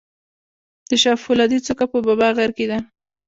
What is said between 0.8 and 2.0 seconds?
د شاه فولادي څوکه په